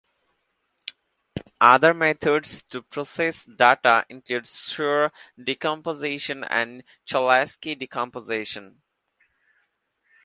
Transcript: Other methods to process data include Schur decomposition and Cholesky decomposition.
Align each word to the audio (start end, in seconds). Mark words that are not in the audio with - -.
Other 1.61 1.93
methods 1.93 2.63
to 2.71 2.81
process 2.81 3.45
data 3.45 4.03
include 4.09 4.45
Schur 4.45 5.11
decomposition 5.37 6.43
and 6.45 6.83
Cholesky 7.05 7.77
decomposition. 7.77 8.81